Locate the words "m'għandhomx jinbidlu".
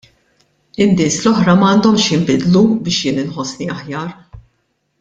1.59-2.65